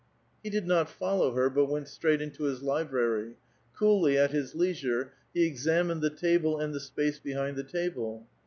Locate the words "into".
2.23-2.45